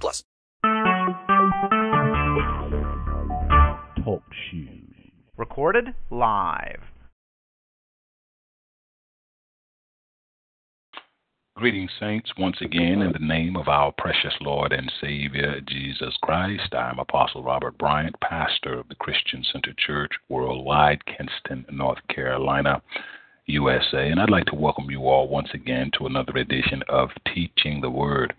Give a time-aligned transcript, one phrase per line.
[0.00, 0.24] plus.
[4.04, 5.12] Talk shoes.
[5.36, 6.80] Recorded live.
[11.54, 16.72] Greetings, saints, once again in the name of our precious Lord and Savior Jesus Christ.
[16.72, 22.82] I am Apostle Robert Bryant, pastor of the Christian Center Church worldwide, Kinston, North Carolina,
[23.46, 24.08] USA.
[24.08, 27.90] And I'd like to welcome you all once again to another edition of Teaching the
[27.90, 28.34] Word,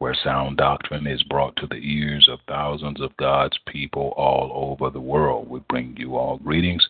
[0.00, 4.90] where sound doctrine is brought to the ears of thousands of God's people all over
[4.90, 5.48] the world.
[5.48, 6.88] We bring you all greetings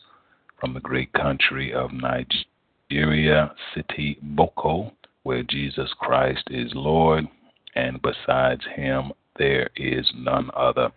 [0.61, 4.93] from the great country of Nigeria, city Gboko
[5.25, 7.27] where Jesus Christ is Lord,
[7.75, 10.91] and besides him there is none other.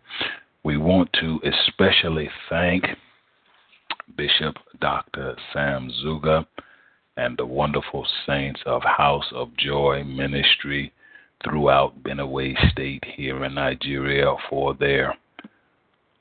[0.64, 2.86] We want to especially thank
[4.16, 5.36] Bishop Dr.
[5.52, 6.46] Sam Zuga
[7.18, 10.94] and the wonderful saints of House of Joy Ministry
[11.44, 15.16] throughout Benue State here in Nigeria for their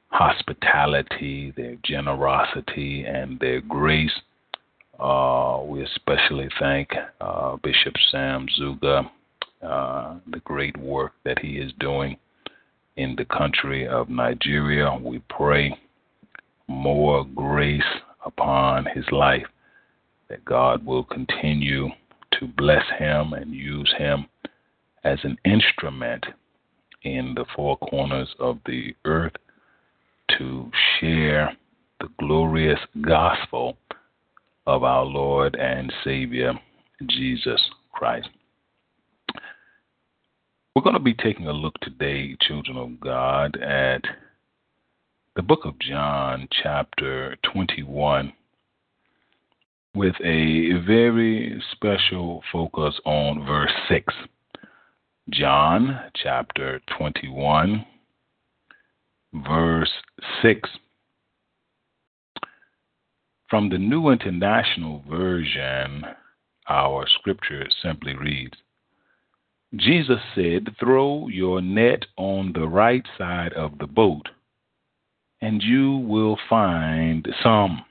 [0.09, 4.13] hospitality, their generosity, and their grace
[5.03, 9.11] uh, we especially thank uh, Bishop Sam Zuga,
[9.63, 12.17] uh, the great work that he is doing
[12.97, 14.97] in the country of Nigeria.
[15.03, 15.77] We pray
[16.69, 17.83] more grace
[18.25, 19.47] upon his life,
[20.29, 21.89] that God will continue
[22.39, 24.27] to bless him and use him
[25.05, 26.25] as an instrument
[27.03, 29.33] in the four corners of the earth
[30.39, 31.57] to share
[32.01, 33.77] the glorious gospel
[34.67, 36.55] of our Lord and Savior
[37.09, 37.61] Jesus
[37.93, 38.29] Christ.
[40.75, 44.03] We're going to be taking a look today, children of God, at
[45.37, 48.33] the book of John, chapter 21,
[49.95, 54.15] with a very special focus on verse 6.
[55.31, 57.87] John, chapter 21,
[59.47, 59.93] verse
[60.43, 60.69] 6.
[63.49, 66.05] From the New International Version,
[66.69, 68.57] our scripture simply reads
[69.77, 74.29] Jesus said, Throw your net on the right side of the boat,
[75.41, 77.85] and you will find some.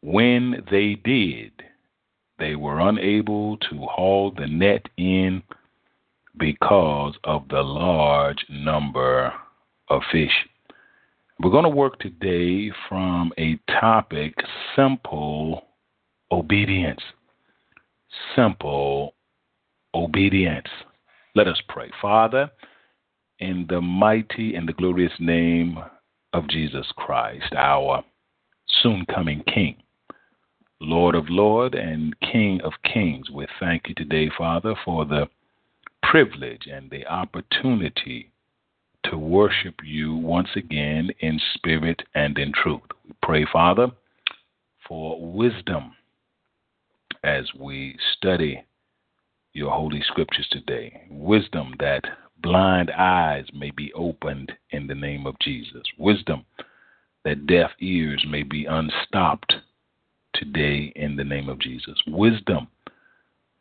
[0.00, 1.52] When they did,
[2.40, 5.42] they were unable to haul the net in
[6.38, 9.32] because of the large number
[9.88, 10.32] of fish.
[11.38, 14.34] We're going to work today from a topic
[14.74, 15.66] simple
[16.32, 17.00] obedience.
[18.34, 19.14] Simple
[19.94, 20.68] obedience.
[21.34, 21.90] Let us pray.
[22.00, 22.50] Father,
[23.38, 25.78] in the mighty and the glorious name
[26.32, 28.04] of Jesus Christ, our
[28.82, 29.76] soon coming King,
[30.82, 35.28] Lord of Lords and King of Kings, we thank you today, Father, for the
[36.02, 38.32] privilege and the opportunity
[39.04, 42.80] to worship you once again in spirit and in truth.
[43.06, 43.88] We pray, Father,
[44.88, 45.92] for wisdom
[47.22, 48.64] as we study
[49.52, 51.02] your holy scriptures today.
[51.10, 52.04] Wisdom that
[52.42, 55.82] blind eyes may be opened in the name of Jesus.
[55.98, 56.46] Wisdom
[57.26, 59.52] that deaf ears may be unstopped
[60.40, 61.96] today in the name of Jesus.
[62.08, 62.66] Wisdom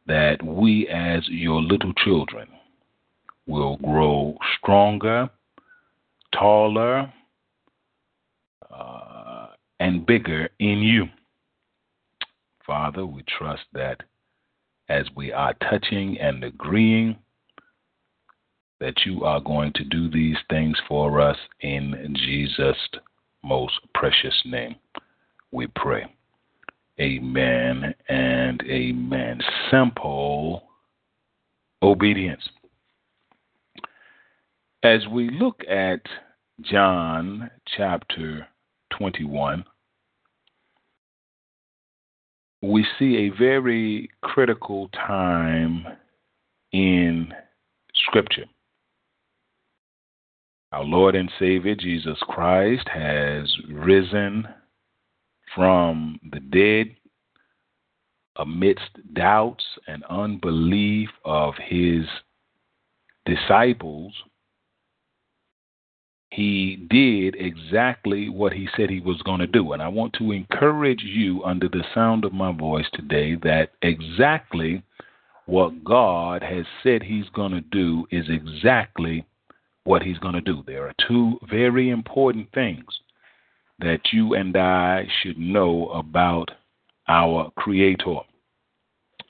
[0.08, 2.48] that we, as your little children,
[3.46, 5.30] will grow stronger,
[6.34, 7.14] taller,
[8.74, 9.48] uh,
[9.80, 11.06] and bigger in you.
[12.66, 14.02] Father, we trust that
[14.88, 17.16] as we are touching and agreeing,
[18.80, 22.78] that you are going to do these things for us in Jesus'
[23.44, 24.76] most precious name.
[25.52, 26.06] We pray.
[27.00, 29.40] Amen and amen.
[29.72, 30.64] Simple
[31.82, 32.42] obedience.
[34.84, 36.02] As we look at
[36.62, 38.48] John chapter
[38.98, 39.64] 21,
[42.62, 45.86] we see a very critical time
[46.74, 47.34] in
[48.08, 48.46] Scripture.
[50.74, 54.48] Our Lord and Savior Jesus Christ has risen
[55.56, 56.96] from the dead
[58.38, 62.06] amidst doubts and unbelief of his
[63.26, 64.14] disciples,
[66.32, 69.74] he did exactly what he said he was going to do.
[69.74, 74.84] And I want to encourage you under the sound of my voice today that exactly
[75.48, 79.26] what God has said he's going to do is exactly
[79.84, 80.64] what he's going to do.
[80.68, 82.86] There are two very important things
[83.80, 86.52] that you and I should know about
[87.08, 88.20] our Creator.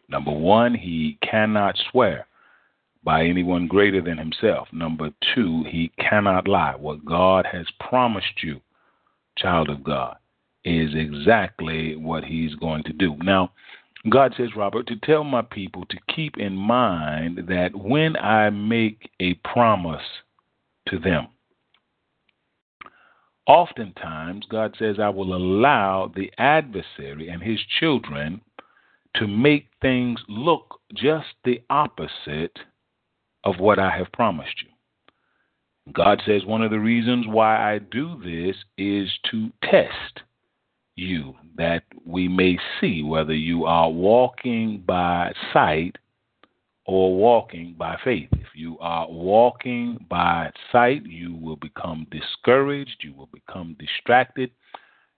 [0.10, 2.28] Number one, he cannot swear
[3.04, 4.68] by anyone greater than himself.
[4.74, 6.75] Number two, he cannot lie.
[6.75, 8.60] What God has promised you,
[9.38, 10.18] child of God,
[10.66, 13.16] is exactly what he's going to do.
[13.18, 13.52] Now,
[14.10, 19.10] God says, Robert, to tell my people to keep in mind that when I make
[19.19, 20.04] a promise
[20.88, 21.28] to them,
[23.50, 28.42] oftentimes God says, I will allow the adversary and his children
[29.16, 32.60] to make things look just the opposite
[33.44, 35.94] of what I have promised you.
[35.94, 40.22] God says one of the reasons why I do this is to test
[40.95, 45.95] you, that we may see whether you are walking by sight
[46.90, 48.30] or walking by faith.
[48.32, 54.50] If you are walking by sight, you will become discouraged, you will become distracted,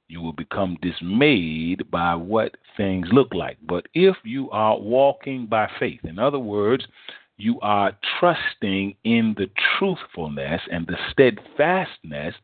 [0.10, 3.58] you will become dismayed by what things look like.
[3.66, 6.86] But if you are walking by faith, in other words,
[7.38, 12.36] you are trusting in the truthfulness and the steadfastness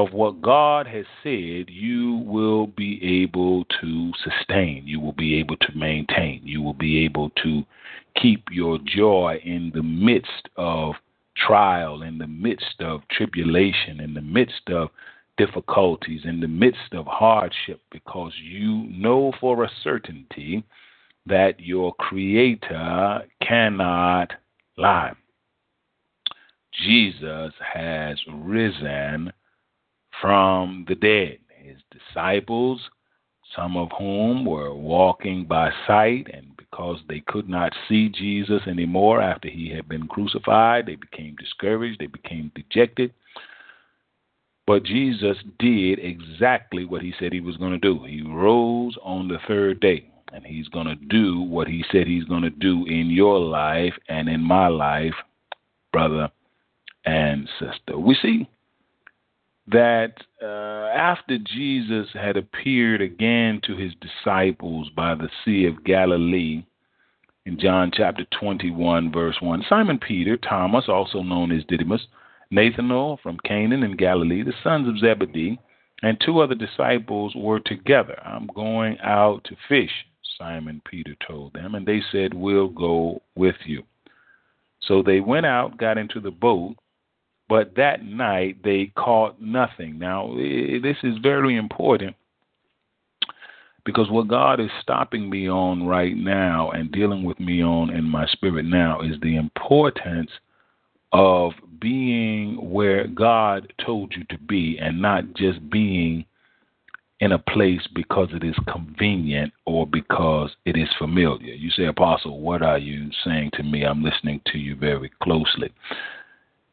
[0.00, 4.82] of what God has said, you will be able to sustain.
[4.86, 6.40] You will be able to maintain.
[6.42, 7.62] You will be able to
[8.20, 10.94] keep your joy in the midst of
[11.36, 14.88] trial, in the midst of tribulation, in the midst of
[15.36, 20.64] difficulties, in the midst of hardship, because you know for a certainty
[21.26, 24.32] that your Creator cannot
[24.76, 25.12] lie.
[26.72, 29.32] Jesus has risen
[30.20, 31.38] from the dead.
[31.56, 32.80] His disciples,
[33.54, 39.20] some of whom were walking by sight, and because they could not see Jesus anymore
[39.20, 43.12] after he had been crucified, they became discouraged, they became dejected.
[44.66, 48.04] But Jesus did exactly what he said he was going to do.
[48.04, 52.24] He rose on the third day and he's going to do what he said he's
[52.24, 55.14] going to do in your life and in my life,
[55.92, 56.30] brother
[57.04, 57.98] and sister.
[57.98, 58.48] We see
[59.72, 66.64] that uh, after Jesus had appeared again to his disciples by the Sea of Galilee,
[67.46, 72.06] in John chapter 21, verse 1, Simon Peter, Thomas, also known as Didymus,
[72.50, 75.58] Nathanael from Cana in Galilee, the sons of Zebedee,
[76.02, 78.20] and two other disciples were together.
[78.24, 79.90] I'm going out to fish.
[80.38, 83.82] Simon Peter told them, and they said, We'll go with you.
[84.82, 86.76] So they went out, got into the boat,
[87.50, 89.98] but that night they caught nothing.
[89.98, 92.14] Now, this is very important
[93.84, 98.04] because what God is stopping me on right now and dealing with me on in
[98.04, 100.30] my spirit now is the importance
[101.12, 106.24] of being where God told you to be and not just being
[107.18, 111.52] in a place because it is convenient or because it is familiar.
[111.52, 113.82] You say, Apostle, what are you saying to me?
[113.82, 115.72] I'm listening to you very closely.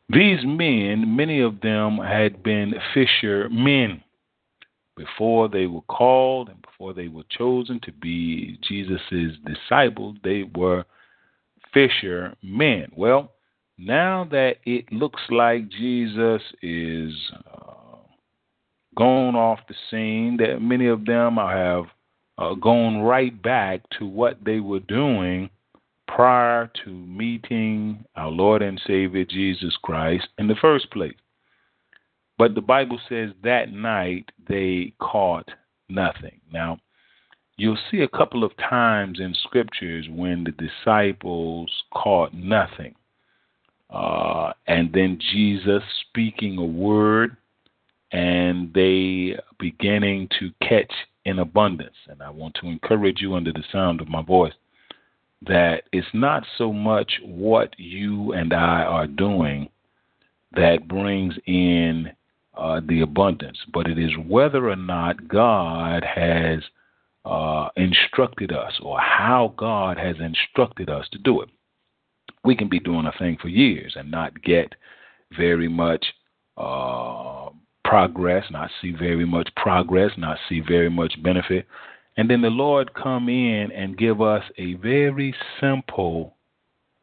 [0.09, 4.03] These men, many of them had been fishermen
[4.95, 10.15] before they were called and before they were chosen to be Jesus' disciples.
[10.23, 10.85] They were
[11.73, 12.91] fishermen.
[12.95, 13.33] Well,
[13.77, 17.13] now that it looks like Jesus is
[17.53, 17.97] uh,
[18.95, 21.85] gone off the scene, that many of them have
[22.37, 25.49] uh, gone right back to what they were doing
[26.07, 31.15] prior to meeting our Lord and Savior Jesus Christ in the first place.
[32.37, 35.49] But the Bible says that night they caught
[35.89, 36.39] nothing.
[36.51, 36.79] Now,
[37.57, 42.95] you'll see a couple of times in scriptures when the disciples caught nothing.
[43.89, 47.37] Uh, and then Jesus speaking a word
[48.11, 50.91] and they beginning to catch
[51.25, 51.95] in abundance.
[52.07, 54.53] And I want to encourage you under the sound of my voice
[55.45, 59.69] that it's not so much what you and I are doing
[60.53, 62.11] that brings in
[62.55, 66.61] uh, the abundance, but it is whether or not God has
[67.25, 71.49] uh, instructed us or how God has instructed us to do it.
[72.43, 74.73] We can be doing a thing for years and not get
[75.37, 76.05] very much
[76.55, 77.49] uh,
[77.83, 81.67] progress, not see very much progress, not see very much benefit.
[82.17, 86.35] And then the Lord come in and give us a very simple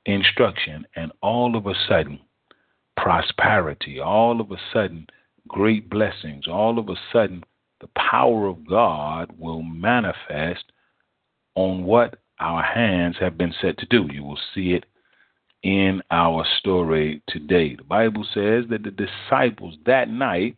[0.04, 2.18] instruction, and all of a sudden,
[2.96, 5.06] prosperity, all of a sudden,
[5.48, 7.44] great blessings, all of a sudden,
[7.80, 10.64] the power of God will manifest
[11.54, 14.08] on what our hands have been set to do.
[14.12, 14.84] You will see it
[15.62, 17.76] in our story today.
[17.76, 20.56] The Bible says that the disciples that night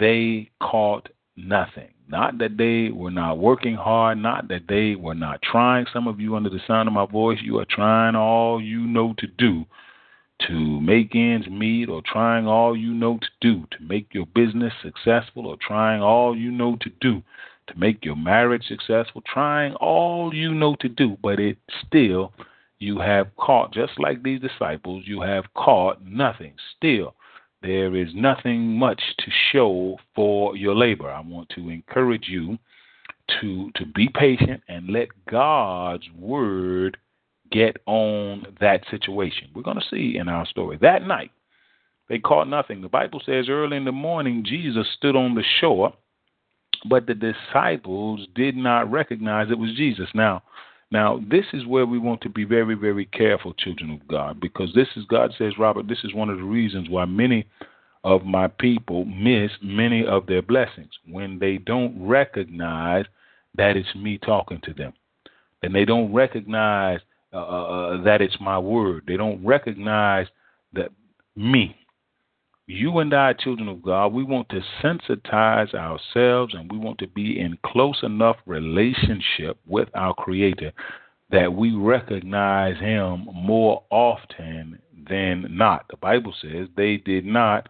[0.00, 1.93] they caught nothing.
[2.08, 5.86] Not that they were not working hard, not that they were not trying.
[5.92, 9.14] Some of you, under the sound of my voice, you are trying all you know
[9.18, 9.64] to do
[10.46, 14.72] to make ends meet, or trying all you know to do to make your business
[14.82, 17.22] successful, or trying all you know to do
[17.66, 21.56] to make your marriage successful, trying all you know to do, but it
[21.86, 22.32] still
[22.78, 26.52] you have caught, just like these disciples, you have caught nothing.
[26.76, 27.14] Still,
[27.64, 31.10] there is nothing much to show for your labor.
[31.10, 32.58] I want to encourage you
[33.40, 36.98] to to be patient and let God's word
[37.50, 39.48] get on that situation.
[39.54, 40.78] We're going to see in our story.
[40.82, 41.30] That night,
[42.08, 42.82] they caught nothing.
[42.82, 45.94] The Bible says early in the morning, Jesus stood on the shore,
[46.88, 50.08] but the disciples did not recognize it was Jesus.
[50.14, 50.42] Now,
[50.94, 54.72] now, this is where we want to be very, very careful, children of God, because
[54.76, 57.46] this is, God says, Robert, this is one of the reasons why many
[58.04, 63.06] of my people miss many of their blessings when they don't recognize
[63.56, 64.92] that it's me talking to them.
[65.64, 67.00] And they don't recognize
[67.32, 69.02] uh, uh, uh that it's my word.
[69.08, 70.28] They don't recognize
[70.74, 70.90] that
[71.34, 71.76] me
[72.66, 77.06] you and I, children of God, we want to sensitize ourselves and we want to
[77.06, 80.72] be in close enough relationship with our Creator
[81.30, 84.78] that we recognize Him more often
[85.08, 85.86] than not.
[85.90, 87.68] The Bible says they did not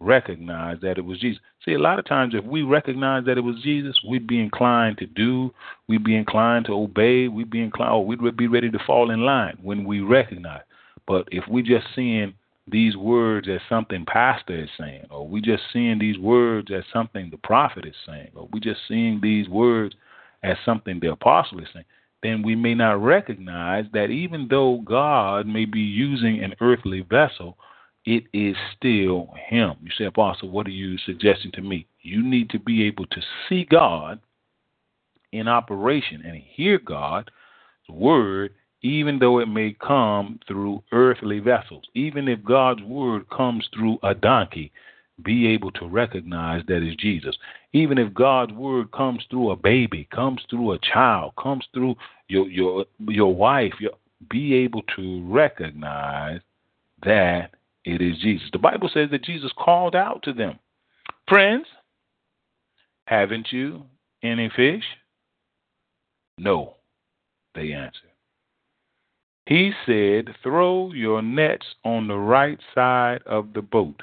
[0.00, 1.40] recognize that it was Jesus.
[1.64, 4.98] See, a lot of times if we recognize that it was Jesus, we'd be inclined
[4.98, 5.54] to do,
[5.88, 9.20] we'd be inclined to obey, we'd be inclined, oh, we'd be ready to fall in
[9.20, 10.62] line when we recognize.
[11.06, 12.34] But if we're just seeing
[12.66, 17.28] these words as something pastor is saying, or we just seeing these words as something
[17.30, 19.94] the prophet is saying, or we just seeing these words
[20.42, 21.84] as something the apostle is saying,
[22.22, 27.58] then we may not recognize that even though God may be using an earthly vessel,
[28.06, 29.74] it is still Him.
[29.82, 31.86] You say, Apostle, what are you suggesting to me?
[32.00, 34.20] You need to be able to see God
[35.32, 37.28] in operation and hear God's
[37.88, 38.54] word
[38.84, 41.84] even though it may come through earthly vessels.
[41.94, 44.70] Even if God's word comes through a donkey,
[45.24, 47.34] be able to recognize that is Jesus.
[47.72, 51.94] Even if God's word comes through a baby, comes through a child, comes through
[52.28, 53.92] your your your wife, your,
[54.30, 56.40] be able to recognize
[57.04, 57.52] that
[57.86, 58.48] it is Jesus.
[58.52, 60.58] The Bible says that Jesus called out to them,
[61.26, 61.66] Friends,
[63.06, 63.84] haven't you
[64.22, 64.84] any fish?
[66.36, 66.74] No,
[67.54, 68.10] they answered.
[69.46, 74.02] He said, Throw your nets on the right side of the boat,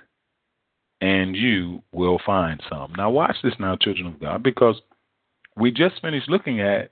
[0.99, 2.93] and you will find some.
[2.95, 4.81] Now, watch this now, children of God, because
[5.57, 6.91] we just finished looking at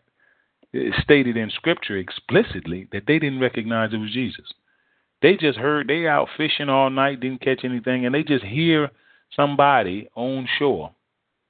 [0.72, 4.46] it stated in Scripture explicitly that they didn't recognize it was Jesus.
[5.22, 8.92] They just heard they out fishing all night, didn't catch anything, and they just hear
[9.36, 10.92] somebody on shore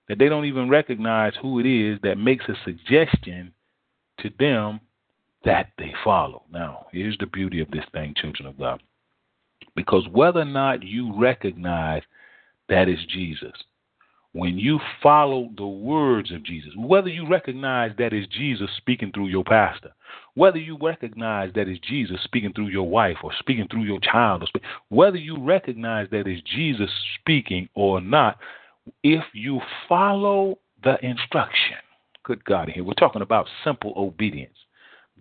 [0.07, 3.53] that they don't even recognize who it is that makes a suggestion
[4.19, 4.79] to them
[5.45, 6.43] that they follow.
[6.51, 8.81] Now, here's the beauty of this thing, children of God.
[9.75, 12.03] Because whether or not you recognize
[12.67, 13.53] that is Jesus,
[14.33, 19.27] when you follow the words of Jesus, whether you recognize that is Jesus speaking through
[19.27, 19.91] your pastor,
[20.35, 24.43] whether you recognize that is Jesus speaking through your wife or speaking through your child,
[24.43, 28.37] or whether you recognize that is Jesus speaking or not,
[29.03, 31.77] if you follow the instruction,
[32.23, 34.57] good God, here we're talking about simple obedience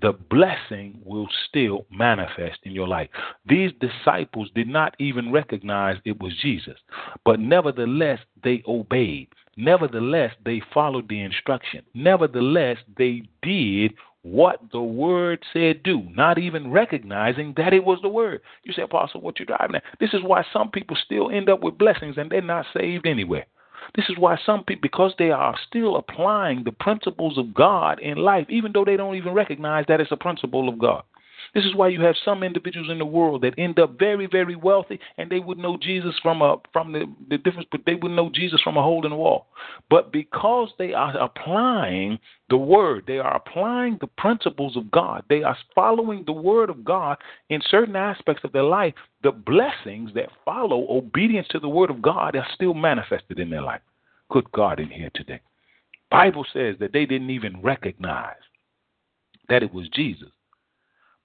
[0.01, 3.09] the blessing will still manifest in your life.
[3.47, 6.79] These disciples did not even recognize it was Jesus,
[7.25, 9.29] but nevertheless, they obeyed.
[9.57, 11.83] Nevertheless, they followed the instruction.
[11.95, 18.09] Nevertheless, they did what the word said do, not even recognizing that it was the
[18.09, 18.41] word.
[18.65, 19.83] You say, Apostle, what you driving at?
[20.01, 23.47] This is why some people still end up with blessings and they're not saved anywhere.
[23.95, 28.19] This is why some people, because they are still applying the principles of God in
[28.19, 31.03] life, even though they don't even recognize that it's a principle of God.
[31.55, 34.57] This is why you have some individuals in the world that end up very, very
[34.57, 38.13] wealthy, and they would know Jesus from a from the, the difference, but they would
[38.13, 39.47] know Jesus from a hole in the wall.
[39.91, 42.19] But because they are applying
[42.51, 45.25] the word, they are applying the principles of God.
[45.29, 47.17] They are following the word of God
[47.49, 48.95] in certain aspects of their life.
[49.23, 53.63] The blessings that follow obedience to the word of God are still manifested in their
[53.63, 53.81] life.
[54.31, 55.41] Good God in here today.
[56.11, 58.37] Bible says that they didn't even recognize
[59.49, 60.29] that it was Jesus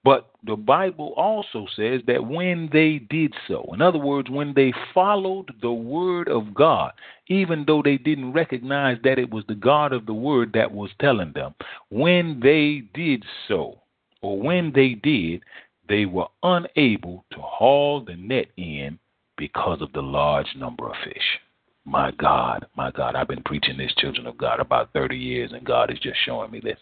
[0.04, 4.74] But the Bible also says that when they did so, in other words, when they
[4.94, 6.92] followed the word of God,
[7.28, 10.90] even though they didn't recognize that it was the God of the word that was
[11.00, 11.56] telling them,
[11.90, 13.80] when they did so,
[14.22, 15.42] or when they did,
[15.88, 19.00] they were unable to haul the net in
[19.38, 21.40] because of the large number of fish.
[21.86, 25.66] My God, my God, I've been preaching this, children of God, about 30 years, and
[25.66, 26.78] God is just showing me this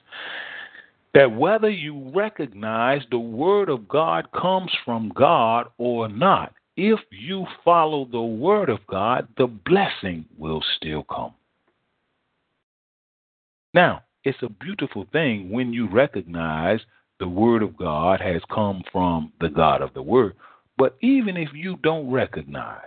[1.14, 7.46] that whether you recognize the Word of God comes from God or not, if you
[7.66, 11.34] follow the Word of God, the blessing will still come.
[13.74, 16.80] Now, it's a beautiful thing when you recognize
[17.20, 20.34] the Word of God has come from the God of the Word.
[20.78, 22.80] But even if you don't recognize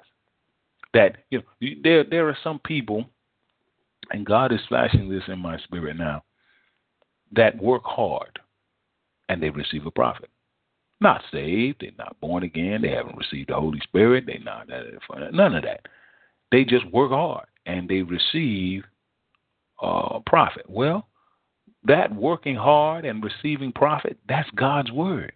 [0.94, 3.04] that, you know, there there are some people,
[4.10, 6.22] and God is flashing this in my spirit now
[7.32, 8.38] that work hard
[9.28, 10.30] and they receive a profit.
[11.00, 14.68] Not saved, they're not born again, they haven't received the Holy Spirit, they're not
[15.32, 15.86] none of that.
[16.52, 18.84] They just work hard and they receive
[19.82, 20.64] uh, profit.
[20.68, 21.08] Well,
[21.84, 25.32] that working hard and receiving profit, that's God's word.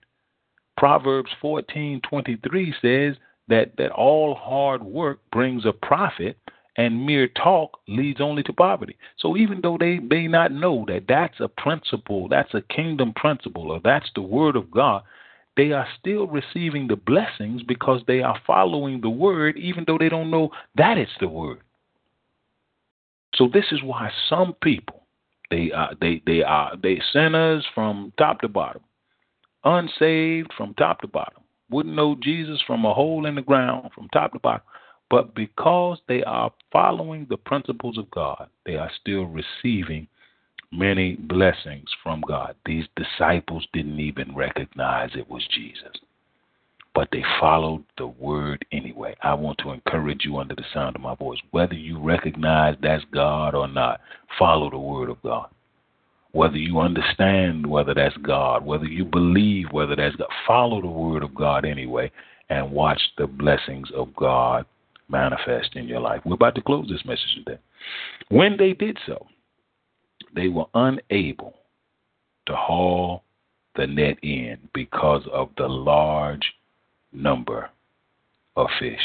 [0.77, 3.17] Proverbs fourteen twenty three says
[3.49, 6.39] that, that all hard work brings a profit,
[6.79, 8.97] and mere talk leads only to poverty.
[9.19, 13.73] So even though they may not know that that's a principle, that's a kingdom principle,
[13.73, 15.03] or that's the word of God,
[15.57, 20.09] they are still receiving the blessings because they are following the word, even though they
[20.09, 21.59] don't know that it's the word.
[23.35, 25.03] So this is why some people
[25.51, 28.83] they are they they are they sinners from top to bottom,
[29.65, 34.09] unsaved from top to bottom, wouldn't know Jesus from a hole in the ground from
[34.13, 34.63] top to bottom.
[35.11, 40.07] But because they are following the principles of God, they are still receiving
[40.71, 42.55] many blessings from God.
[42.67, 45.97] These disciples didn't even recognize it was Jesus,
[46.95, 49.15] but they followed the word anyway.
[49.23, 53.05] I want to encourage you under the sound of my voice, whether you recognize that's
[53.13, 54.01] God or not,
[54.39, 55.49] follow the word of God.
[56.33, 61.23] Whether you understand whether that's God, whether you believe whether that's God, follow the word
[61.23, 62.13] of God anyway
[62.51, 64.67] and watch the blessings of God
[65.09, 66.21] manifest in your life.
[66.25, 67.61] We're about to close this message today.
[68.29, 69.27] When they did so,
[70.35, 71.55] they were unable
[72.47, 73.25] to haul
[73.77, 76.53] the net in because of the large
[77.13, 77.71] number
[78.57, 79.01] of fish.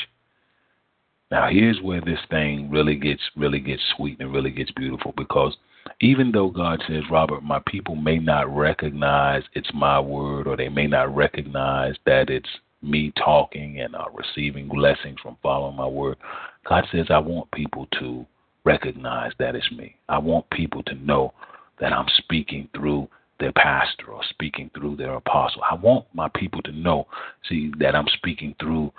[1.32, 5.56] Now here's where this thing really gets really gets sweet and really gets beautiful because
[6.00, 10.70] even though God says, Robert, my people may not recognize it's my word or they
[10.70, 12.50] may not recognize that it's
[12.84, 16.18] me talking and uh, receiving blessings from following my word.
[16.68, 18.26] God says, I want people to
[18.66, 19.96] recognize that it's me.
[20.10, 21.34] I want people to know
[21.80, 23.08] that I'm speaking through
[23.40, 25.62] their pastor or speaking through their apostle.
[25.70, 27.08] I want my people to know,
[27.50, 28.92] see, that I'm speaking through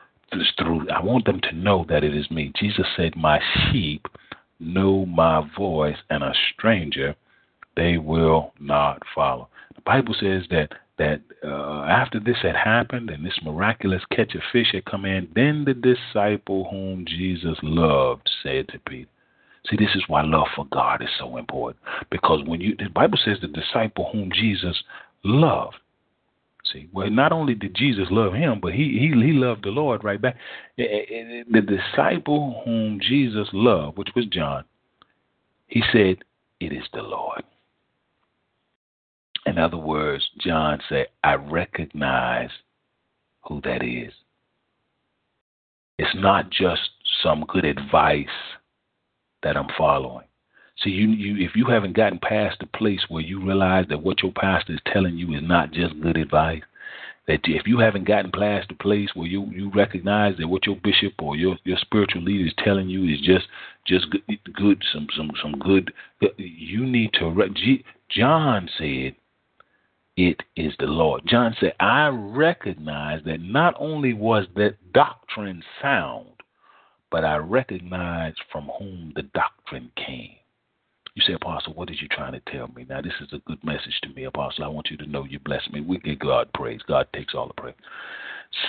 [0.58, 2.52] through I want them to know that it is me.
[2.58, 3.38] Jesus said, My
[3.70, 4.06] sheep
[4.58, 7.14] know my voice and a stranger
[7.76, 9.48] they will not follow.
[9.74, 14.42] The Bible says that that uh, after this had happened and this miraculous catch of
[14.52, 19.08] fish had come in, then the disciple whom Jesus loved said to Peter,
[19.68, 21.82] See, this is why love for God is so important.
[22.10, 24.82] Because when you, the Bible says the disciple whom Jesus
[25.24, 25.76] loved.
[26.72, 30.02] See, well, not only did Jesus love him, but he he he loved the Lord
[30.02, 30.36] right back.
[30.78, 34.64] Eh, eh, eh, the disciple whom Jesus loved, which was John,
[35.66, 36.24] he said,
[36.60, 37.44] "It is the Lord."
[39.46, 42.50] In other words, John said, I recognize
[43.42, 44.12] who that is.
[45.98, 46.90] It's not just
[47.22, 48.26] some good advice
[49.42, 50.26] that I'm following.
[50.82, 54.22] See, you, you, if you haven't gotten past the place where you realize that what
[54.22, 56.62] your pastor is telling you is not just good advice,
[57.26, 60.76] that if you haven't gotten past the place where you, you recognize that what your
[60.82, 63.46] bishop or your, your spiritual leader is telling you is just
[63.86, 65.92] just good, good some some some good,
[66.36, 67.32] you need to.
[68.10, 69.14] John said,
[70.16, 71.22] it is the Lord.
[71.26, 76.28] John said, I recognize that not only was that doctrine sound,
[77.10, 80.36] but I recognize from whom the doctrine came.
[81.14, 82.86] You say, Apostle, what is you trying to tell me?
[82.88, 84.64] Now, this is a good message to me, Apostle.
[84.64, 85.80] I want you to know you bless me.
[85.80, 86.80] We give God praise.
[86.88, 87.76] God takes all the praise.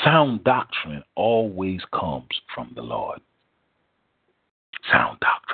[0.03, 3.19] Sound doctrine always comes from the Lord.
[4.91, 5.44] Sound doctrine.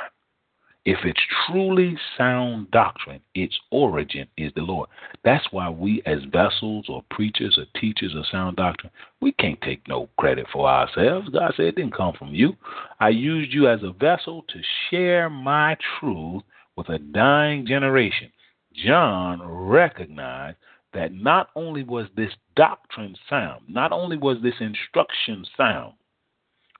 [0.84, 4.90] If it's truly sound doctrine, its origin is the Lord.
[5.24, 9.88] That's why we, as vessels or preachers or teachers of sound doctrine, we can't take
[9.88, 11.30] no credit for ourselves.
[11.30, 12.54] God said it didn't come from you.
[13.00, 16.42] I used you as a vessel to share my truth
[16.76, 18.32] with a dying generation.
[18.74, 20.58] John recognized
[20.94, 25.94] that not only was this doctrine sound, not only was this instruction sound,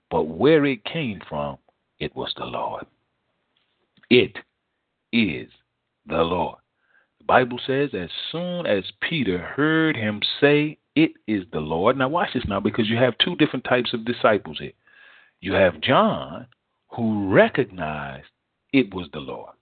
[0.10, 1.60] but where it came from,
[2.00, 2.86] it was the Lord.
[4.12, 4.36] It
[5.14, 5.48] is
[6.06, 6.58] the Lord.
[7.20, 11.98] The Bible says, as soon as Peter heard him say, It is the Lord.
[11.98, 14.74] Now, watch this now, because you have two different types of disciples here.
[15.40, 16.48] You have John,
[16.90, 18.28] who recognized
[18.74, 19.54] it was the Lord.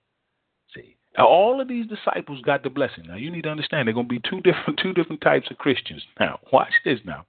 [0.73, 3.03] See, now all of these disciples got the blessing.
[3.07, 5.59] Now you need to understand they're going to be two different two different types of
[5.59, 6.01] Christians.
[6.19, 6.99] Now watch this.
[7.05, 7.27] Now,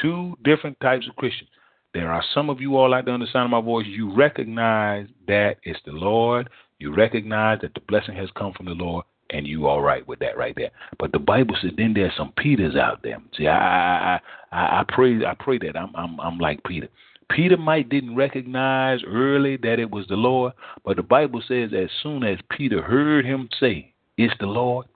[0.00, 1.50] two different types of Christians.
[1.98, 3.84] There are some of you all out there on the sound of my voice.
[3.88, 6.48] You recognize that it's the Lord.
[6.78, 10.20] You recognize that the blessing has come from the Lord, and you all right with
[10.20, 10.70] that right there.
[11.00, 13.18] But the Bible says then there's some Peters out there.
[13.36, 14.20] See, I I
[14.52, 16.86] I, I pray I pray that I'm I'm I'm like Peter.
[17.32, 20.52] Peter might didn't recognize early that it was the Lord,
[20.84, 24.86] but the Bible says as soon as Peter heard him say, It's the Lord,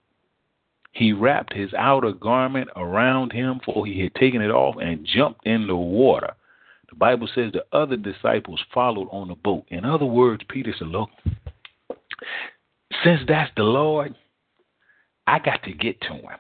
[0.93, 5.45] he wrapped his outer garment around him, for he had taken it off, and jumped
[5.49, 6.35] in the water.
[6.93, 9.65] The Bible says the other disciples followed on the boat.
[9.69, 11.09] In other words, Peter said, Look,
[13.03, 14.15] since that's the Lord,
[15.27, 16.39] I got to get to him.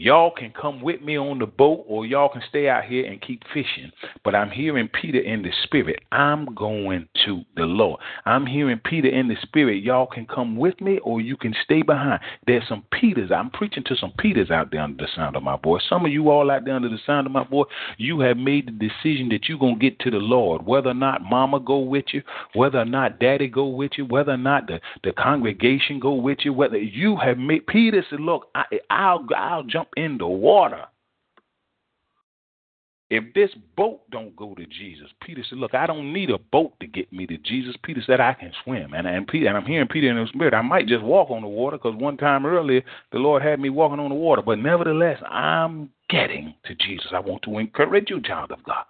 [0.00, 3.20] Y'all can come with me on the boat or y'all can stay out here and
[3.20, 3.90] keep fishing.
[4.24, 5.98] But I'm hearing Peter in the spirit.
[6.12, 8.00] I'm going to the Lord.
[8.24, 9.82] I'm hearing Peter in the spirit.
[9.82, 12.20] Y'all can come with me or you can stay behind.
[12.46, 13.32] There's some Peters.
[13.34, 15.82] I'm preaching to some Peters out there under the sound of my voice.
[15.88, 18.68] Some of you all out there under the sound of my voice, you have made
[18.68, 20.64] the decision that you're going to get to the Lord.
[20.64, 22.22] Whether or not mama go with you,
[22.54, 26.38] whether or not daddy go with you, whether or not the, the congregation go with
[26.44, 30.84] you, whether you have made, Peter said, look, I, I'll, I'll jump in the water.
[33.10, 36.78] If this boat don't go to Jesus, Peter said, "Look, I don't need a boat
[36.80, 39.64] to get me to Jesus." Peter said, "I can swim," and and Peter and I'm
[39.64, 40.52] hearing Peter in the spirit.
[40.52, 43.70] I might just walk on the water because one time earlier the Lord had me
[43.70, 44.42] walking on the water.
[44.42, 47.12] But nevertheless, I'm getting to Jesus.
[47.12, 48.84] I want to encourage you, child of God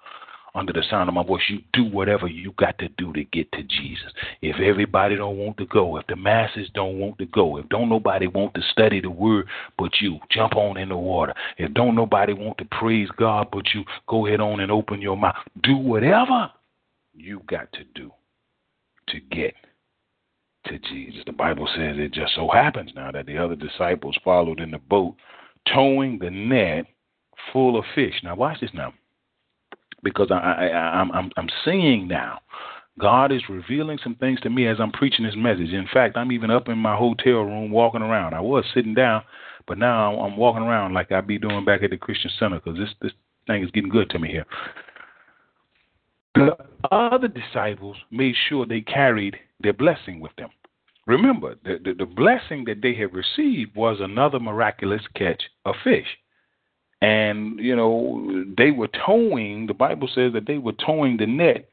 [0.59, 3.51] under the sound of my voice, you do whatever you got to do to get
[3.53, 4.13] to Jesus.
[4.43, 7.89] If everybody don't want to go, if the masses don't want to go, if don't
[7.89, 9.47] nobody want to study the word
[9.79, 11.35] but you, jump on in the water.
[11.57, 15.17] If don't nobody want to praise God but you, go ahead on and open your
[15.17, 15.37] mouth.
[15.63, 16.51] Do whatever
[17.15, 18.11] you got to do
[19.09, 19.55] to get
[20.67, 21.23] to Jesus.
[21.27, 24.79] The Bible says it just so happens now that the other disciples followed in the
[24.79, 25.15] boat,
[25.73, 26.87] towing the net
[27.53, 28.15] full of fish.
[28.23, 28.93] Now watch this now
[30.03, 30.67] because I, I,
[31.01, 32.41] I'm, I'm, I'm seeing now.
[32.99, 35.71] God is revealing some things to me as I'm preaching this message.
[35.71, 38.35] In fact, I'm even up in my hotel room walking around.
[38.35, 39.23] I was sitting down,
[39.67, 42.79] but now I'm walking around like I'd be doing back at the Christian Center because
[42.79, 43.13] this this
[43.47, 44.47] thing is getting good to me here.
[46.35, 46.57] The
[46.91, 50.51] other disciples made sure they carried their blessing with them.
[51.07, 56.07] Remember, the, the, the blessing that they had received was another miraculous catch of fish.
[57.01, 61.69] And, you know, they were towing, the Bible says that they were towing the net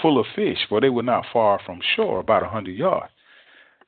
[0.00, 3.12] full of fish, for they were not far from shore, about a 100 yards.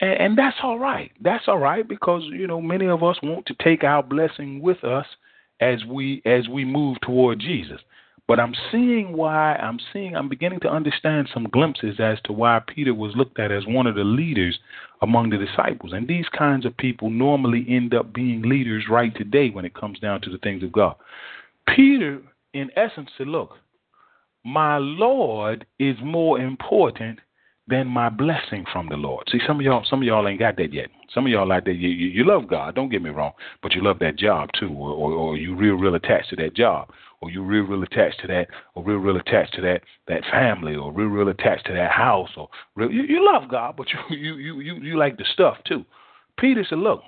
[0.00, 1.10] And, and that's all right.
[1.20, 4.84] That's all right because, you know, many of us want to take our blessing with
[4.84, 5.06] us
[5.60, 7.80] as we as we move toward Jesus.
[8.26, 12.60] But I'm seeing why I'm seeing I'm beginning to understand some glimpses as to why
[12.66, 14.58] Peter was looked at as one of the leaders
[15.02, 15.92] among the disciples.
[15.92, 19.98] And these kinds of people normally end up being leaders right today when it comes
[19.98, 20.96] down to the things of God.
[21.74, 22.20] Peter,
[22.54, 23.56] in essence, said, Look,
[24.44, 27.20] my Lord is more important
[27.68, 29.24] than my blessing from the Lord.
[29.30, 30.88] See, some of y'all, some of y'all ain't got that yet.
[31.12, 31.74] Some of y'all like that.
[31.74, 32.74] You, you, you love God.
[32.74, 33.32] Don't get me wrong,
[33.62, 36.54] but you love that job too, or, or, or you real, real attached to that
[36.54, 40.22] job, or you real, real attached to that, or real, real attached to that that
[40.30, 43.86] family, or real, real attached to that house, or real, you, you love God, but
[44.10, 45.84] you, you, you, you, you like the stuff too.
[46.38, 47.02] Peter said, "Look,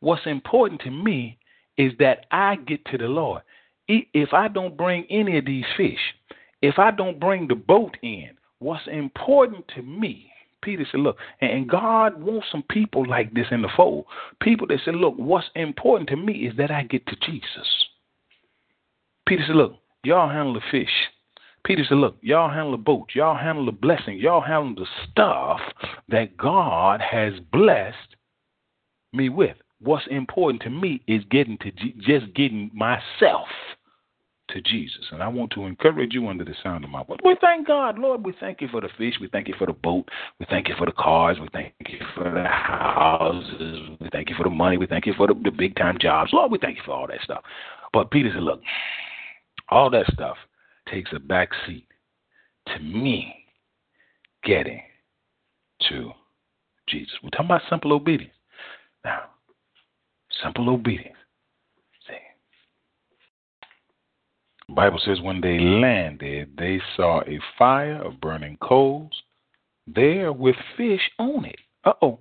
[0.00, 1.38] what's important to me
[1.76, 3.42] is that I get to the Lord.
[3.88, 5.98] If I don't bring any of these fish,
[6.62, 10.30] if I don't bring the boat in." What's important to me,
[10.62, 14.04] Peter said, look, and God wants some people like this in the fold.
[14.42, 17.86] People that say, look, what's important to me is that I get to Jesus.
[19.30, 20.90] Peter said, look, y'all handle the fish.
[21.64, 23.10] Peter said, look, y'all handle the boat.
[23.14, 24.18] Y'all handle the blessing.
[24.18, 25.60] Y'all handle the stuff
[26.08, 28.16] that God has blessed
[29.12, 29.56] me with.
[29.80, 33.46] What's important to me is getting to just getting myself
[34.48, 35.06] to Jesus.
[35.12, 37.20] And I want to encourage you under the sound of my voice.
[37.24, 38.24] We thank God, Lord.
[38.24, 39.14] We thank you for the fish.
[39.20, 40.08] We thank you for the boat.
[40.40, 41.36] We thank you for the cars.
[41.40, 43.96] We thank you for the houses.
[44.00, 44.76] We thank you for the money.
[44.76, 46.32] We thank you for the, the big time jobs.
[46.32, 47.44] Lord, we thank you for all that stuff.
[47.92, 48.60] But Peter said, look,
[49.70, 50.36] all that stuff
[50.90, 51.86] takes a back seat
[52.66, 53.34] to me
[54.44, 54.82] getting
[55.88, 56.10] to
[56.88, 57.12] Jesus.
[57.22, 58.34] We're talking about simple obedience.
[59.04, 59.24] Now,
[60.42, 61.16] Simple obedience.
[62.06, 62.14] See.
[64.68, 69.10] The Bible says when they landed, they saw a fire of burning coals
[69.86, 71.58] there with fish on it.
[71.84, 72.20] Uh oh.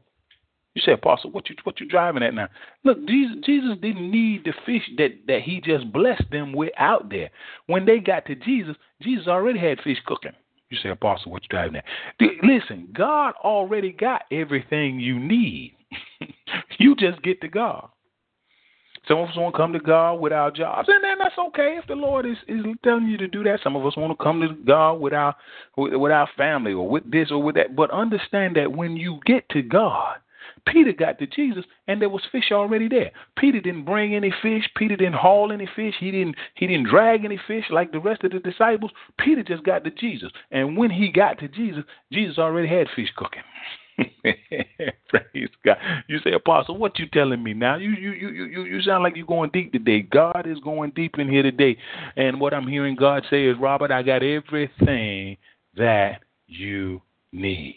[0.76, 2.48] You say, Apostle, what you what you driving at now?
[2.84, 7.10] Look, Jesus, Jesus didn't need the fish that, that he just blessed them with out
[7.10, 7.32] there.
[7.66, 10.34] When they got to Jesus, Jesus already had fish cooking.
[10.70, 11.86] You say, Apostle, what you driving at?
[12.44, 15.76] Listen, God already got everything you need.
[16.78, 17.90] you just get to God.
[19.08, 21.88] Some of us want to come to God without jobs, and then that's okay if
[21.88, 23.60] the Lord is, is telling you to do that.
[23.64, 25.38] Some of us want to come to God without
[25.78, 27.76] with, with our family or with this or with that.
[27.76, 30.18] But understand that when you get to God,
[30.66, 33.12] Peter got to Jesus and there was fish already there.
[33.38, 34.64] Peter didn't bring any fish.
[34.76, 35.96] Peter didn't haul any fish.
[36.00, 38.92] He didn't he didn't drag any fish like the rest of the disciples.
[39.18, 40.32] Peter just got to Jesus.
[40.52, 43.44] And when he got to Jesus, Jesus already had fish cooking.
[45.10, 45.78] Praise God.
[46.08, 47.76] You say, Apostle, what you telling me now?
[47.76, 50.02] You you you you you sound like you're going deep today.
[50.02, 51.78] God is going deep in here today.
[52.16, 55.38] And what I'm hearing God say is, Robert, I got everything
[55.76, 57.76] that you need.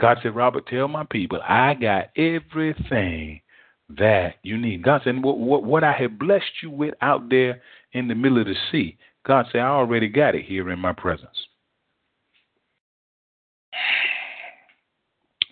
[0.00, 3.40] God said, Robert, tell my people, I got everything
[3.88, 4.82] that you need.
[4.82, 8.40] God said, what, what, what I have blessed you with out there in the middle
[8.40, 11.36] of the sea, God said, I already got it here in my presence.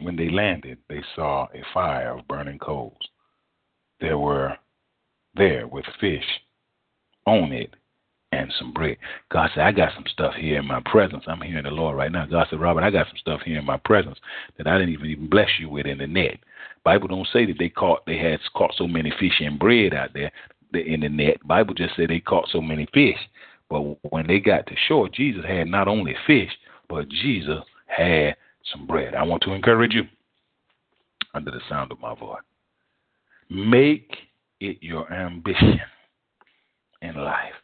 [0.01, 2.99] When they landed, they saw a fire of burning coals.
[4.01, 4.57] There were
[5.35, 6.25] there with fish
[7.27, 7.75] on it
[8.35, 8.97] and some bread.
[9.31, 11.25] God said, I got some stuff here in my presence.
[11.27, 12.27] I'm hearing the Lord right now.
[12.27, 14.19] God said, Robert, I got some stuff here in my presence
[14.59, 16.39] that I didn't even, even bless you with in the net.
[16.85, 20.11] Bible don't say that they caught they had caught so many fish and bread out
[20.13, 20.31] there
[20.75, 21.47] in the net.
[21.47, 23.19] Bible just said they caught so many fish.
[23.71, 23.81] But
[24.13, 26.51] when they got to shore, Jesus had not only fish,
[26.89, 28.37] but Jesus had
[28.73, 29.15] some bread.
[29.15, 30.05] I want to encourage you
[31.33, 32.43] under the sound of my voice.
[33.49, 34.15] Make
[34.61, 35.81] it your ambition
[37.03, 37.55] in life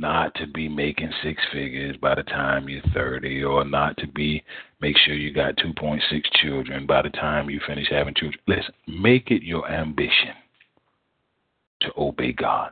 [0.00, 4.42] not to be making six figures by the time you're 30 or not to be
[4.80, 6.00] make sure you got 2.6
[6.42, 8.40] children by the time you finish having children.
[8.48, 10.34] Listen make it your ambition
[11.80, 12.70] to obey god.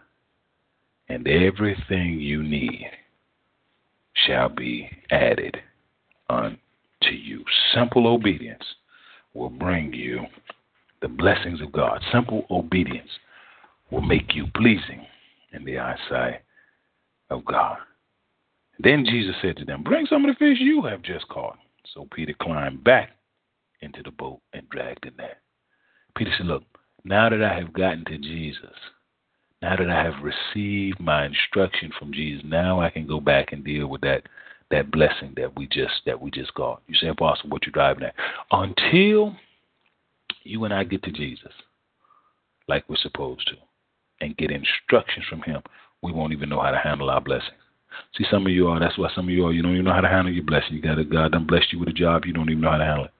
[1.09, 2.91] And everything you need
[4.27, 5.57] shall be added
[6.29, 6.59] unto
[7.11, 7.45] you.
[7.75, 8.65] Simple obedience
[9.35, 10.21] will bring you
[11.01, 12.03] the blessings of god.
[12.13, 13.11] Simple obedience
[13.91, 15.07] will make you pleasing
[15.53, 16.43] in the eyesight
[17.31, 17.79] of God.
[18.79, 21.59] Then Jesus said to them, Bring some of the fish you have just caught.
[21.95, 23.11] So Peter climbed back
[23.81, 25.39] into the boat and dragged the net.
[26.17, 26.63] Peter said, Look,
[27.05, 28.77] now that I have gotten to Jesus,
[29.63, 33.65] now that I have received my instruction from Jesus, now I can go back and
[33.65, 34.23] deal with that
[34.71, 36.83] that blessing that we just that we just got.
[36.87, 38.15] You say, Apostle, what you driving at?
[38.53, 39.35] Until
[40.45, 41.53] you and I get to Jesus,
[42.69, 43.55] like we're supposed to,
[44.21, 45.63] and get instructions from him,
[46.03, 47.53] we won't even know how to handle our blessings.
[48.17, 49.95] See, some of you are, that's why some of you are, you don't even know
[49.95, 50.75] how to handle your blessing.
[50.75, 52.79] You got a, God done blessed you with a job, you don't even know how
[52.79, 53.11] to handle it.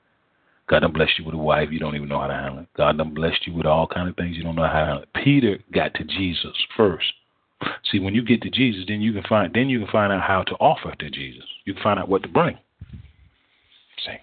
[0.69, 2.69] God done blessed you with a wife, you don't even know how to handle it.
[2.77, 5.03] God done blessed you with all kind of things, you don't know how to handle
[5.03, 5.25] it.
[5.25, 7.07] Peter got to Jesus first.
[7.91, 10.23] See, when you get to Jesus, then you can find then you can find out
[10.23, 11.45] how to offer to Jesus.
[11.65, 12.57] You can find out what to bring.
[14.05, 14.19] See.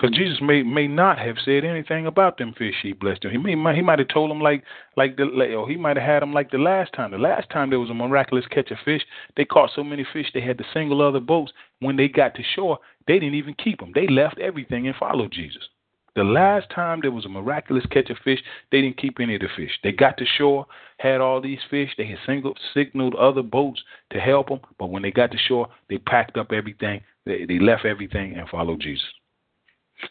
[0.00, 3.32] Because Jesus may may not have said anything about them fish he blessed them.
[3.32, 4.64] He may he might have told them like
[4.96, 7.10] like the or he might have had them like the last time.
[7.10, 9.02] The last time there was a miraculous catch of fish,
[9.36, 11.52] they caught so many fish they had to single other boats.
[11.80, 13.92] When they got to shore, they didn't even keep them.
[13.94, 15.68] They left everything and followed Jesus.
[16.16, 18.40] The last time there was a miraculous catch of fish,
[18.72, 19.72] they didn't keep any of the fish.
[19.82, 20.66] They got to shore,
[20.98, 21.90] had all these fish.
[21.98, 23.82] They had singled, signaled other boats
[24.12, 27.02] to help them, but when they got to shore, they packed up everything.
[27.26, 29.04] They, they left everything and followed Jesus.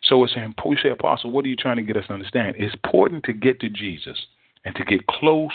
[0.04, 0.84] So it's important.
[0.84, 2.56] You say, Apostle, what are you trying to get us to understand?
[2.58, 4.18] It's important to get to Jesus
[4.66, 5.52] and to get close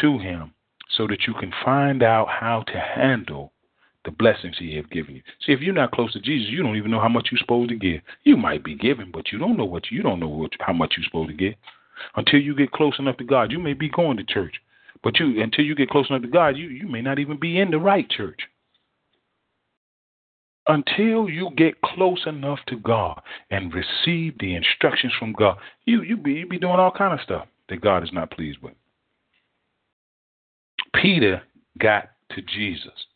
[0.00, 0.52] to Him
[0.96, 3.52] so that you can find out how to handle
[4.04, 5.22] the blessings He has given you.
[5.44, 7.70] See, if you're not close to Jesus, you don't even know how much you're supposed
[7.70, 8.00] to give.
[8.24, 10.94] You might be giving, but you don't know what you, don't know what, how much
[10.96, 11.54] you're supposed to give
[12.16, 13.50] until you get close enough to God.
[13.50, 14.54] You may be going to church,
[15.02, 17.58] but you until you get close enough to God, you you may not even be
[17.58, 18.40] in the right church
[20.66, 26.16] until you get close enough to God and receive the instructions from God, you you
[26.16, 28.74] be you be doing all kind of stuff that God is not pleased with.
[30.94, 31.42] Peter
[31.78, 33.06] got to Jesus,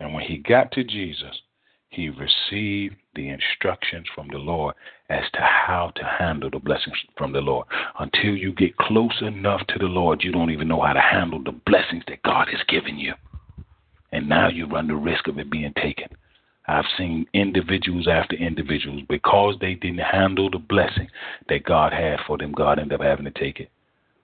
[0.00, 1.40] and when he got to Jesus,
[1.88, 4.74] he received the instructions from the Lord
[5.08, 7.66] as to how to handle the blessings from the Lord.
[7.98, 11.42] Until you get close enough to the Lord, you don't even know how to handle
[11.42, 13.12] the blessings that God has given you.
[14.10, 16.08] And now you run the risk of it being taken
[16.66, 21.08] I've seen individuals after individuals because they didn't handle the blessing
[21.48, 22.52] that God had for them.
[22.52, 23.70] God ended up having to take it,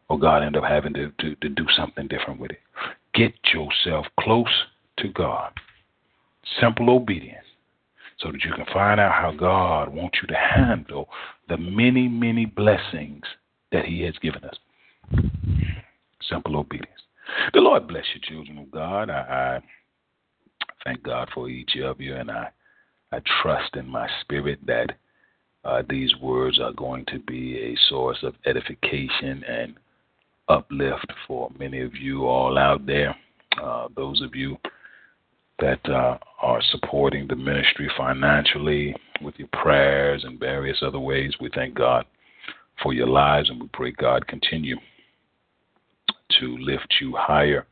[0.09, 2.61] or God ended up having to, to, to do something different with it.
[3.15, 4.65] Get yourself close
[4.99, 5.53] to God.
[6.61, 7.45] Simple obedience
[8.21, 11.09] so that you can find out how God wants you to handle
[11.49, 13.25] the many, many blessings
[13.73, 14.57] that He has given us.
[16.29, 16.91] Simple obedience.
[17.53, 19.11] The Lord bless you, children of God.
[19.11, 19.61] I, I
[20.85, 22.49] thank God for each of you, and I,
[23.13, 24.93] I trust in my spirit that
[25.65, 29.75] uh, these words are going to be a source of edification and
[30.49, 33.15] uplift for many of you all out there.
[33.63, 34.57] Uh, those of you
[35.59, 41.33] that uh, are supporting the ministry financially with your prayers and various other ways.
[41.41, 42.05] We thank God
[42.83, 44.77] for your lives and we pray God continue
[46.39, 47.67] to lift you higher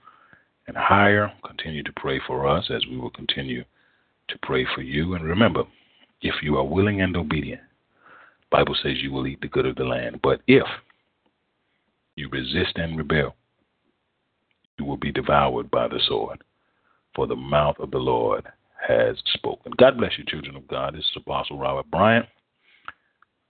[0.67, 1.33] and higher.
[1.45, 3.65] Continue to pray for us as we will continue
[4.29, 5.15] to pray for you.
[5.15, 5.63] And remember,
[6.23, 7.63] if you are willing and obedient,
[8.51, 10.21] Bible says you will eat the good of the land.
[10.23, 10.67] But if
[12.17, 13.35] you resist and rebel,
[14.79, 16.43] you will be devoured by the sword
[17.15, 18.47] for the mouth of the Lord
[18.87, 19.73] has spoken.
[19.79, 20.95] God bless you, children of God.
[20.95, 22.27] This is Apostle Robert Bryant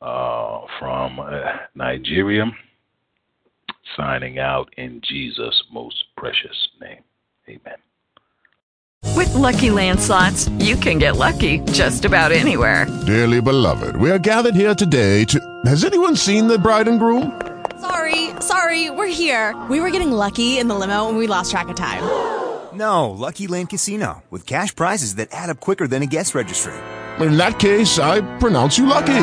[0.00, 1.42] uh, from uh,
[1.74, 2.44] Nigeria,
[3.96, 7.02] signing out in Jesus' most precious name.
[7.48, 7.76] Amen.
[9.14, 12.86] With LuckyLand Slots, you can get lucky just about anywhere.
[13.06, 15.40] Dearly beloved, we are gathered here today to.
[15.64, 17.40] Has anyone seen the bride and groom?
[17.80, 19.54] Sorry, sorry, we're here.
[19.70, 22.02] We were getting lucky in the limo and we lost track of time.
[22.74, 26.74] No, Lucky Land Casino, with cash prizes that add up quicker than a guest registry.
[27.20, 29.22] In that case, I pronounce you lucky.